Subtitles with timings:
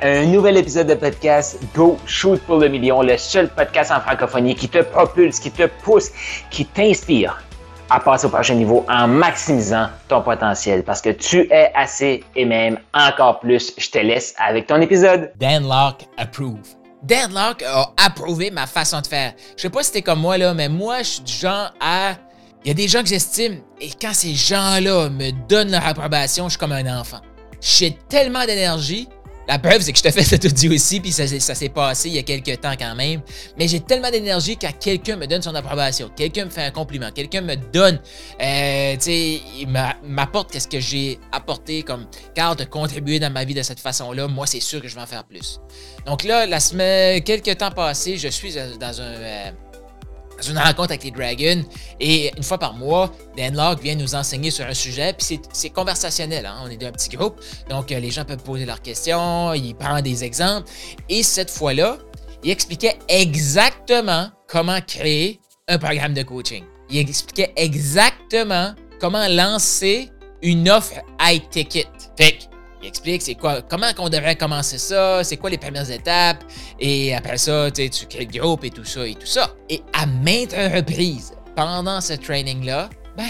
[0.00, 4.54] Un nouvel épisode de podcast Go Shoot pour le million, le seul podcast en francophonie
[4.54, 6.12] qui te propulse, qui te pousse,
[6.50, 7.42] qui t'inspire
[7.90, 12.44] à passer au prochain niveau en maximisant ton potentiel parce que tu es assez et
[12.44, 13.72] même encore plus.
[13.76, 15.32] Je te laisse avec ton épisode.
[15.34, 16.76] Dan Locke approve.
[17.02, 19.32] Dan Locke a approuvé ma façon de faire.
[19.56, 22.12] Je sais pas si t'es comme moi là, mais moi je suis du genre à
[22.64, 26.44] il y a des gens que j'estime et quand ces gens-là me donnent leur approbation,
[26.44, 27.18] je suis comme un enfant.
[27.60, 29.08] J'ai tellement d'énergie
[29.48, 32.14] la preuve, c'est que je te fais cet audio aussi, puis ça, s'est passé il
[32.16, 33.22] y a quelques temps quand même.
[33.58, 37.10] Mais j'ai tellement d'énergie quand quelqu'un me donne son approbation, quelqu'un me fait un compliment,
[37.10, 37.98] quelqu'un me donne,
[38.42, 39.68] euh, tu sais, il
[40.04, 44.28] m'apporte qu'est-ce que j'ai apporté comme carte de contribuer dans ma vie de cette façon-là.
[44.28, 45.60] Moi, c'est sûr que je vais en faire plus.
[46.04, 49.04] Donc là, la semaine, quelques temps passés, je suis dans un.
[49.04, 49.50] Euh,
[50.46, 51.64] une rencontre avec les Dragons
[52.00, 55.70] et une fois par mois, Dan Locke vient nous enseigner sur un sujet, puis c'est
[55.70, 56.56] conversationnel, hein?
[56.64, 60.00] on est d'un petit groupe, donc euh, les gens peuvent poser leurs questions, il prend
[60.00, 60.70] des exemples,
[61.08, 61.98] et cette fois-là,
[62.44, 66.64] il expliquait exactement comment créer un programme de coaching.
[66.90, 70.10] Il expliquait exactement comment lancer
[70.42, 71.86] une offre high ticket.
[72.16, 72.47] Fait
[72.82, 76.44] il explique c'est quoi, comment qu'on devrait commencer ça, c'est quoi les premières étapes,
[76.78, 79.54] et après ça, tu crées le groupe et tout ça et tout ça.
[79.68, 83.24] Et à maintes reprises, pendant ce training-là, ben,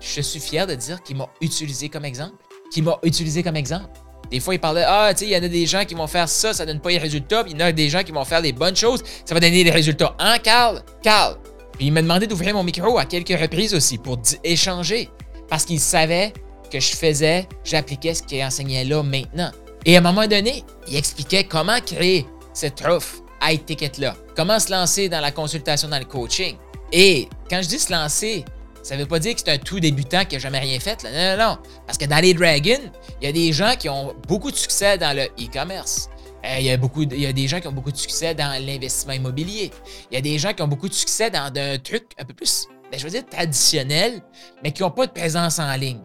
[0.00, 2.34] je suis fier de dire qu'il m'a utilisé comme exemple.
[2.72, 3.88] Qu'il m'a utilisé comme exemple.
[4.30, 6.06] Des fois, il parlait, ah, tu sais, il y en a des gens qui vont
[6.06, 8.12] faire ça, ça donne pas les résultats, puis il y en a des gens qui
[8.12, 10.14] vont faire les bonnes choses, ça va donner des résultats.
[10.18, 10.82] Hein, Carl?
[11.02, 11.36] Carl?
[11.74, 15.10] Puis il m'a demandé d'ouvrir mon micro à quelques reprises aussi pour échanger,
[15.48, 16.32] parce qu'il savait
[16.72, 19.50] que je faisais, j'appliquais ce qu'il enseignait là maintenant.
[19.84, 24.70] Et à un moment donné, il expliquait comment créer cette offre high ticket-là, comment se
[24.70, 26.56] lancer dans la consultation, dans le coaching.
[26.92, 28.44] Et quand je dis se lancer,
[28.82, 31.02] ça ne veut pas dire que c'est un tout débutant qui n'a jamais rien fait.
[31.02, 31.10] Là.
[31.10, 31.58] Non, non, non.
[31.86, 34.96] Parce que dans les Dragons, il y a des gens qui ont beaucoup de succès
[34.96, 36.08] dans le e-commerce.
[36.44, 38.60] Euh, il, y a beaucoup y a des gens qui ont beaucoup de succès dans
[38.64, 39.70] l'investissement immobilier.
[40.10, 42.34] Il y a des gens qui ont beaucoup de succès dans un truc un peu
[42.34, 44.22] plus, ben, je veux dire, traditionnel,
[44.64, 46.00] mais qui n'ont pas de présence en ligne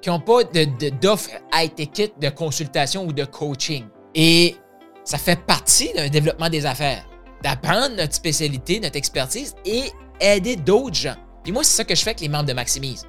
[0.00, 0.44] qui n'ont pas
[1.00, 3.84] d'offre high ticket de consultation ou de coaching.
[4.14, 4.56] Et
[5.04, 7.04] ça fait partie d'un développement des affaires,
[7.42, 9.84] d'apprendre notre spécialité, notre expertise et
[10.20, 11.16] aider d'autres gens.
[11.42, 13.06] Puis moi, c'est ça que je fais avec les membres de Maximise.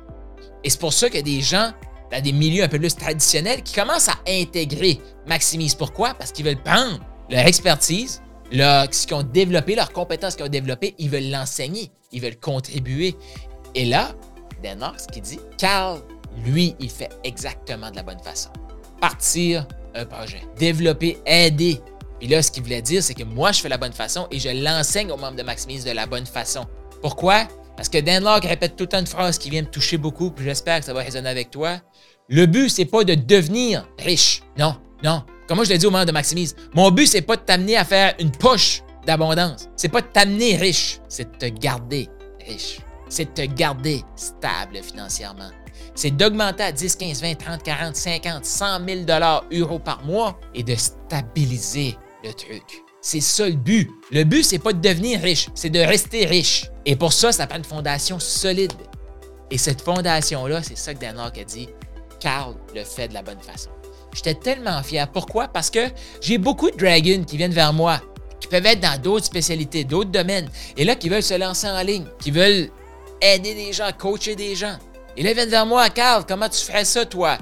[0.63, 1.71] Et c'est pour ça qu'il a des gens
[2.11, 5.75] dans des milieux un peu plus traditionnels qui commencent à intégrer Maximise.
[5.75, 6.13] Pourquoi?
[6.13, 6.99] Parce qu'ils veulent prendre
[7.29, 12.21] leur expertise, ce qu'ils ont développé, leurs compétences qu'ils ont développées, ils veulent l'enseigner, ils
[12.21, 13.15] veulent contribuer.
[13.75, 14.11] Et là,
[14.63, 16.01] Dan Marks qui dit, Carl
[16.45, 18.49] lui, il fait exactement de la bonne façon.
[19.01, 21.81] Partir un projet, développer, aider.
[22.19, 24.39] Puis là, ce qu'il voulait dire, c'est que moi, je fais la bonne façon et
[24.39, 26.65] je l'enseigne aux membres de Maximise de la bonne façon.
[27.01, 27.47] Pourquoi?
[27.75, 30.31] Parce que Dan Locke répète tout le temps une phrase qui vient me toucher beaucoup,
[30.31, 31.79] puis j'espère que ça va résonner avec toi.
[32.27, 34.43] Le but, c'est pas de devenir riche.
[34.57, 35.23] Non, non.
[35.47, 37.77] Comme moi, je l'ai dit aux membres de Maximise, mon but, c'est pas de t'amener
[37.77, 39.69] à faire une poche d'abondance.
[39.75, 42.09] C'est pas de t'amener riche, c'est de te garder
[42.45, 42.79] riche.
[43.07, 45.49] C'est de te garder stable financièrement
[45.95, 50.39] c'est d'augmenter à 10, 15, 20, 30, 40, 50, 100 000 dollars euros par mois
[50.53, 52.63] et de stabiliser le truc.
[53.01, 53.89] C'est ça le but.
[54.11, 56.65] Le but, c'est pas de devenir riche, c'est de rester riche.
[56.85, 58.73] Et pour ça, ça prend une fondation solide.
[59.51, 61.69] Et cette fondation-là, c'est ça que Dan Locke a dit.
[62.19, 63.69] Carl le fait de la bonne façon.
[64.13, 65.09] J'étais tellement fier.
[65.11, 65.47] Pourquoi?
[65.47, 65.87] Parce que
[66.21, 68.01] j'ai beaucoup de dragons qui viennent vers moi,
[68.39, 71.81] qui peuvent être dans d'autres spécialités, d'autres domaines, et là, qui veulent se lancer en
[71.81, 72.69] ligne, qui veulent
[73.21, 74.77] aider des gens, coacher des gens.
[75.19, 77.37] Et là, ils viennent vers moi, Carl, comment tu ferais ça, toi?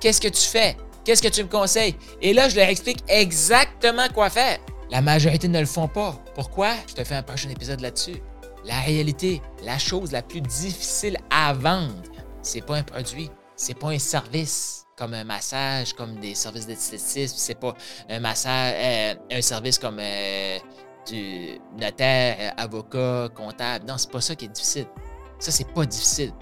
[0.00, 0.78] Qu'est-ce que tu fais?
[1.04, 1.94] Qu'est-ce que tu me conseilles?
[2.22, 4.58] Et là, je leur explique exactement quoi faire.
[4.90, 6.12] La majorité ne le font pas.
[6.34, 6.72] Pourquoi?
[6.88, 8.16] Je te fais un prochain épisode là-dessus.
[8.64, 11.92] La réalité, la chose la plus difficile à vendre,
[12.40, 17.36] c'est pas un produit, c'est pas un service comme un massage, comme des services d'esthétisme,
[17.36, 17.74] c'est pas
[18.08, 20.58] un massage, euh, un service comme euh,
[21.06, 23.84] du notaire, euh, avocat, comptable.
[23.86, 24.86] Non, c'est pas ça qui est difficile.
[25.38, 26.32] Ça, c'est pas difficile.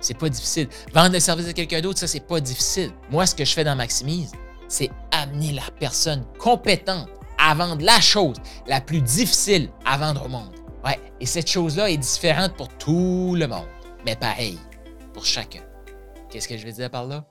[0.00, 0.68] C'est pas difficile.
[0.92, 2.90] Vendre le service à quelqu'un d'autre, ça, c'est pas difficile.
[3.10, 4.32] Moi, ce que je fais dans Maximise,
[4.68, 8.36] c'est amener la personne compétente à vendre la chose
[8.66, 10.54] la plus difficile à vendre au monde.
[10.84, 13.66] Ouais, et cette chose-là est différente pour tout le monde,
[14.06, 14.58] mais pareil
[15.12, 15.60] pour chacun.
[16.30, 17.26] Qu'est-ce que je veux dire par là?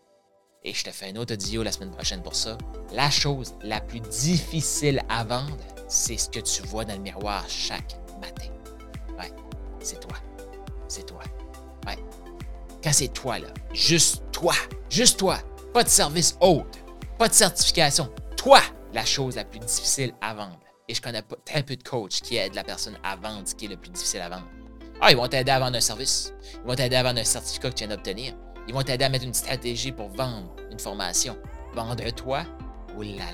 [0.64, 2.58] Et je te fais un autre audio la semaine prochaine pour ça.
[2.94, 5.58] La chose la plus difficile à vendre,
[5.88, 8.49] c'est ce que tu vois dans le miroir chaque matin.
[12.94, 13.48] C'est toi, là.
[13.74, 14.54] Juste toi.
[14.90, 15.40] Juste toi.
[15.74, 16.80] Pas de service autre.
[17.18, 18.10] Pas de certification.
[18.38, 18.62] Toi,
[18.94, 20.60] la chose la plus difficile à vendre.
[20.88, 23.66] Et je connais très peu de coachs qui aident la personne à vendre ce qui
[23.66, 24.48] est le plus difficile à vendre.
[25.02, 26.34] Ah, ils vont t'aider à vendre un service.
[26.56, 28.34] Ils vont t'aider à vendre un certificat que tu viens d'obtenir.
[28.68, 31.38] Ils vont t'aider à mettre une stratégie pour vendre une formation.
[31.74, 32.44] Vendre toi,
[32.98, 33.30] oulala.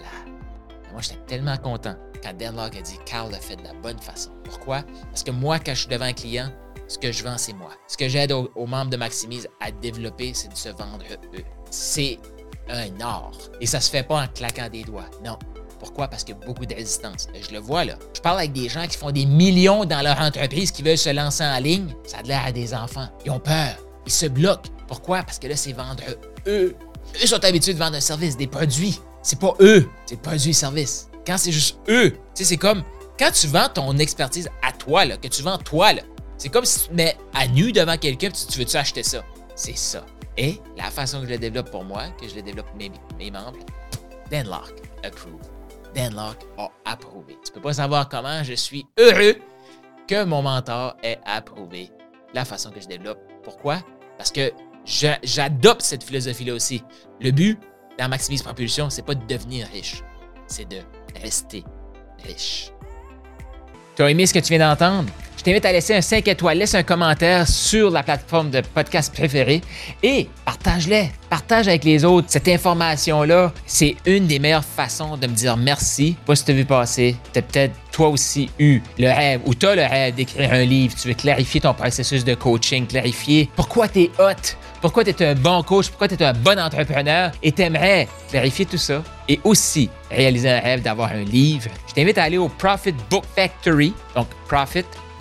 [0.91, 3.99] Moi, j'étais tellement content quand Dan Locke a dit Carl l'a fait de la bonne
[3.99, 4.31] façon.
[4.43, 4.83] Pourquoi?
[5.09, 6.51] Parce que moi, quand je suis devant un client,
[6.87, 7.71] ce que je vends, c'est moi.
[7.87, 11.43] Ce que j'aide aux, membres de Maximise à développer, c'est de se vendre eux.
[11.71, 12.19] C'est
[12.69, 13.31] un art.
[13.61, 15.09] Et ça se fait pas en claquant des doigts.
[15.23, 15.37] Non.
[15.79, 16.07] Pourquoi?
[16.07, 17.27] Parce qu'il y a beaucoup de résistance.
[17.39, 17.95] Je le vois là.
[18.15, 21.09] Je parle avec des gens qui font des millions dans leur entreprise, qui veulent se
[21.09, 21.93] lancer en ligne.
[22.05, 23.07] Ça a l'air à des enfants.
[23.25, 23.75] Ils ont peur.
[24.05, 24.69] Ils se bloquent.
[24.87, 25.23] Pourquoi?
[25.23, 26.03] Parce que là, c'est vendre
[26.47, 26.75] eux.
[27.21, 28.99] Eux sont habitués de vendre un service, des produits.
[29.21, 31.09] C'est pas eux, c'est produits et.
[31.25, 32.83] Quand c'est juste eux, tu sais, c'est comme
[33.17, 36.03] quand tu vends ton expertise à toi, là, que tu vends toi, là,
[36.37, 39.23] c'est comme si tu te mets à nu devant quelqu'un et tu veux-tu acheter ça?
[39.55, 40.05] C'est ça.
[40.37, 43.31] Et la façon que je le développe pour moi, que je le développe mes, mes
[43.31, 43.59] membres,
[44.29, 44.73] Denlock
[45.03, 45.39] approve.
[45.95, 47.37] Denlock a approuvé.
[47.45, 49.35] Tu peux pas savoir comment je suis heureux
[50.07, 51.89] que mon mentor ait approuvé
[52.33, 53.19] la façon que je développe.
[53.43, 53.77] Pourquoi?
[54.17, 54.51] Parce que
[54.85, 56.83] j'adopte cette philosophie-là aussi.
[57.21, 57.57] Le but
[57.97, 60.03] dans Maximise Propulsion, c'est pas de devenir riche,
[60.47, 60.79] c'est de
[61.21, 61.63] rester
[62.25, 62.71] riche.
[63.95, 65.09] Tu as aimé ce que tu viens d'entendre?
[65.45, 69.61] T'invite à laisser un 5 étoiles, laisse un commentaire sur la plateforme de podcast préférée
[70.01, 71.11] et partage-les.
[71.29, 72.25] Partage avec les autres.
[72.31, 76.17] Cette information-là, c'est une des meilleures façons de me dire merci.
[76.25, 79.53] Pas si tu as vu passer, tu as peut-être toi aussi eu le rêve ou
[79.53, 80.95] tu as le rêve d'écrire un livre.
[80.99, 85.27] Tu veux clarifier ton processus de coaching, clarifier pourquoi tu es hot, pourquoi tu es
[85.27, 89.03] un bon coach, pourquoi tu es un bon entrepreneur et tu aimerais clarifier tout ça
[89.29, 91.69] et aussi réaliser un rêve d'avoir un livre.
[91.89, 94.85] Je t'invite à aller au Profit Book Factory, donc Profit